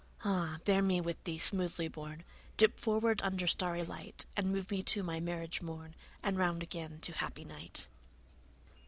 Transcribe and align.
Ah, 0.25 0.57
bear 0.65 0.81
me 0.81 0.99
with 0.99 1.23
thee, 1.25 1.37
smoothly 1.37 1.87
borne, 1.87 2.23
Dip 2.57 2.79
forward 2.79 3.21
under 3.21 3.45
starry 3.45 3.83
light, 3.83 4.25
And 4.35 4.51
move 4.51 4.71
me 4.71 4.81
to 4.81 5.03
my 5.03 5.19
marriage 5.19 5.61
morn, 5.61 5.93
And 6.23 6.39
round 6.39 6.63
again 6.63 6.97
to 7.01 7.11
happy 7.13 7.45
night. 7.45 7.87